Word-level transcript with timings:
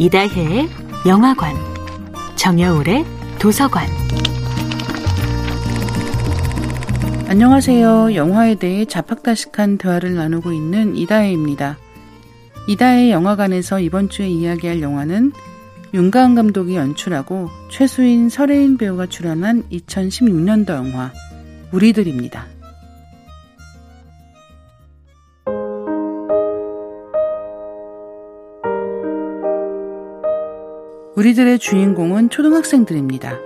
이다혜의 0.00 0.66
영화관, 1.06 1.54
정여울의 2.34 3.04
도서관. 3.38 3.86
안녕하세요. 7.28 8.14
영화에 8.14 8.54
대해 8.54 8.86
자팍다식한 8.86 9.76
대화를 9.76 10.14
나누고 10.14 10.52
있는 10.52 10.96
이다혜입니다. 10.96 11.76
이다혜 12.66 13.10
영화관에서 13.10 13.78
이번 13.80 14.08
주에 14.08 14.26
이야기할 14.26 14.80
영화는 14.80 15.32
윤가은 15.92 16.34
감독이 16.34 16.76
연출하고 16.76 17.50
최수인, 17.70 18.30
설혜인 18.30 18.78
배우가 18.78 19.04
출연한 19.04 19.64
2016년도 19.70 20.70
영화 20.70 21.12
우리들입니다. 21.72 22.46
우리들의 31.16 31.58
주인공은 31.58 32.30
초등학생들입니다. 32.30 33.36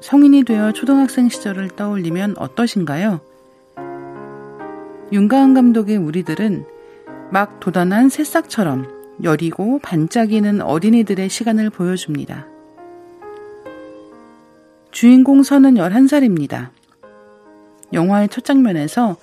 성인이 0.00 0.44
되어 0.44 0.72
초등학생 0.72 1.28
시절을 1.28 1.70
떠올리면 1.70 2.36
어떠신가요? 2.38 3.20
윤가은 5.12 5.54
감독의 5.54 5.96
우리들은 5.96 6.64
막 7.32 7.58
도단한 7.58 8.08
새싹처럼 8.08 8.86
여리고 9.24 9.80
반짝이는 9.80 10.62
어린이들의 10.62 11.28
시간을 11.28 11.70
보여줍니다. 11.70 12.46
주인공 14.92 15.42
선은 15.42 15.74
11살입니다. 15.74 16.68
영화의 17.92 18.28
첫 18.28 18.44
장면에서 18.44 19.16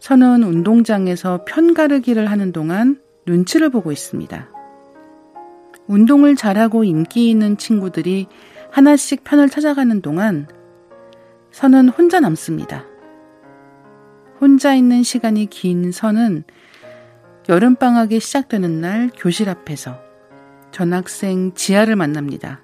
선은 0.00 0.42
운동장에서 0.42 1.44
편가르기를 1.46 2.28
하는 2.28 2.52
동안 2.52 3.00
눈치를 3.24 3.70
보고 3.70 3.92
있습니다. 3.92 4.57
운동을 5.88 6.36
잘하고 6.36 6.84
인기 6.84 7.30
있는 7.30 7.56
친구들이 7.56 8.28
하나씩 8.70 9.24
편을 9.24 9.48
찾아가는 9.48 10.00
동안 10.02 10.46
선은 11.50 11.88
혼자 11.88 12.20
남습니다. 12.20 12.84
혼자 14.40 14.74
있는 14.74 15.02
시간이 15.02 15.46
긴 15.46 15.90
선은 15.90 16.44
여름방학이 17.48 18.20
시작되는 18.20 18.80
날 18.80 19.10
교실 19.16 19.48
앞에서 19.48 19.98
전학생 20.70 21.54
지아를 21.54 21.96
만납니다. 21.96 22.60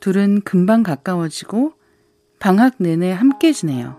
둘은 0.00 0.42
금방 0.42 0.82
가까워지고 0.82 1.72
방학 2.38 2.74
내내 2.78 3.10
함께 3.10 3.52
지내요. 3.52 3.98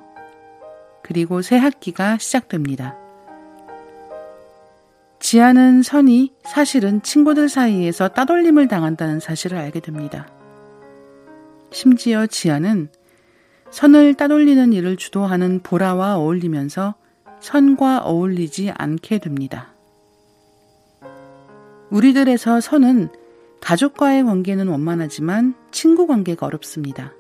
그리고 1.04 1.42
새 1.42 1.58
학기가 1.58 2.20
시작됩니다. 2.20 2.96
지아는 5.30 5.84
선이 5.84 6.34
사실은 6.44 7.04
친구들 7.04 7.50
사이에서 7.50 8.08
따돌림을 8.08 8.68
당한다는 8.68 9.20
사실을 9.20 9.60
알게 9.60 9.80
됩니다. 9.80 10.28
심지어 11.70 12.26
지아는 12.26 12.90
선을 13.70 14.16
따돌리는 14.16 14.74
일을 14.74 14.98
주도하는 14.98 15.60
보라와 15.60 16.18
어울리면서 16.18 16.96
선과 17.42 18.00
어울리지 18.00 18.72
않게 18.76 19.20
됩니다. 19.20 19.76
우리들에서 21.92 22.60
선은 22.60 23.10
가족과의 23.62 24.24
관계는 24.24 24.68
원만하지만 24.68 25.54
친구 25.70 26.08
관계가 26.08 26.48
어렵습니다. 26.48 27.14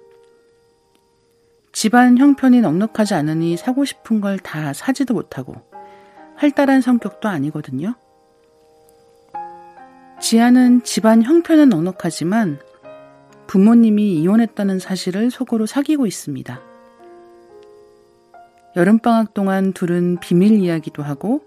집안 1.73 2.17
형편이 2.17 2.61
넉넉하지 2.61 3.13
않으니 3.13 3.55
사고 3.55 3.85
싶은 3.85 4.19
걸 4.19 4.39
다 4.39 4.73
사지도 4.73 5.13
못하고 5.13 5.68
활달한 6.39 6.79
성격도 6.79 7.27
아니거든요. 7.27 7.95
지아는 10.21 10.83
집안 10.83 11.21
형편은 11.21 11.67
넉넉하지만 11.67 12.59
부모님이 13.47 14.21
이혼했다는 14.21 14.79
사실을 14.79 15.31
속으로 15.31 15.65
사귀고 15.65 16.07
있습니다. 16.07 16.61
여름방학 18.77 19.33
동안 19.33 19.73
둘은 19.73 20.19
비밀 20.21 20.53
이야기도 20.59 21.03
하고 21.03 21.41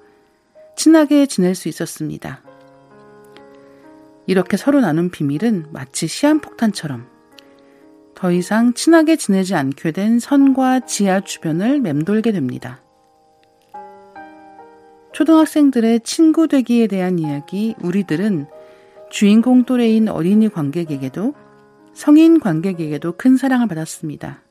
친하게 0.76 1.24
지낼 1.24 1.54
수 1.54 1.68
있었습니다. 1.68 2.42
이렇게 4.26 4.58
서로 4.58 4.80
나눈 4.80 5.10
비밀은 5.10 5.68
마치 5.72 6.06
시한폭탄처럼 6.06 7.06
더 8.14 8.30
이상 8.30 8.74
친하게 8.74 9.16
지내지 9.16 9.54
않게 9.54 9.92
된 9.92 10.18
선과 10.18 10.80
지하 10.80 11.20
주변을 11.20 11.80
맴돌게 11.80 12.32
됩니다. 12.32 12.82
초등학생들의 15.12 16.00
친구 16.00 16.48
되기에 16.48 16.86
대한 16.86 17.18
이야기, 17.18 17.74
우리들은 17.82 18.46
주인공 19.10 19.64
또래인 19.64 20.08
어린이 20.08 20.48
관객에게도 20.48 21.34
성인 21.92 22.40
관객에게도 22.40 23.12
큰 23.18 23.36
사랑을 23.36 23.68
받았습니다. 23.68 24.42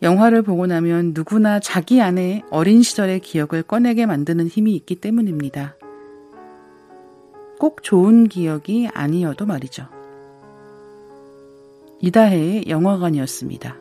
영화를 0.00 0.42
보고 0.42 0.66
나면 0.66 1.12
누구나 1.14 1.60
자기 1.60 2.00
안에 2.00 2.42
어린 2.50 2.82
시절의 2.82 3.20
기억을 3.20 3.62
꺼내게 3.62 4.06
만드는 4.06 4.48
힘이 4.48 4.74
있기 4.76 4.96
때문입니다. 4.96 5.76
꼭 7.58 7.82
좋은 7.82 8.28
기억이 8.28 8.88
아니어도 8.92 9.46
말이죠. 9.46 9.86
이다혜의 12.00 12.64
영화관이었습니다. 12.68 13.76